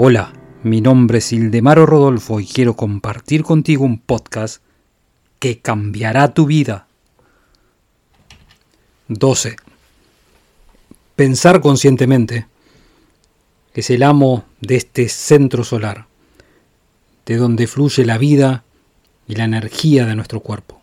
[0.00, 0.32] Hola,
[0.62, 4.62] mi nombre es Ildemaro Rodolfo y quiero compartir contigo un podcast
[5.40, 6.86] que cambiará tu vida.
[9.08, 9.56] 12.
[11.16, 12.46] Pensar conscientemente
[13.74, 16.06] es el amo de este centro solar,
[17.26, 18.62] de donde fluye la vida
[19.26, 20.80] y la energía de nuestro cuerpo.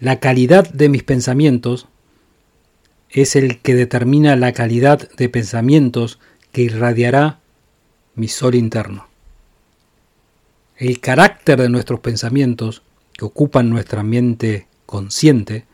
[0.00, 1.86] La calidad de mis pensamientos
[3.10, 6.18] es el que determina la calidad de pensamientos
[6.58, 7.38] que irradiará
[8.16, 9.06] mi sol interno.
[10.76, 15.66] El carácter de nuestros pensamientos que ocupan nuestra mente consciente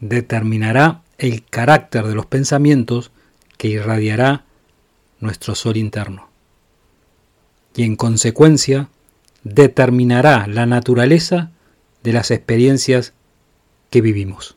[0.00, 3.10] determinará el carácter de los pensamientos
[3.58, 4.46] que irradiará
[5.20, 6.30] nuestro sol interno.
[7.76, 8.88] Y en consecuencia
[9.44, 11.50] determinará la naturaleza
[12.02, 13.12] de las experiencias
[13.90, 14.56] que vivimos.